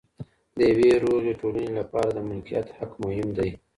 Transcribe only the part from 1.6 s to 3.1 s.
لپاره د ملکیت حق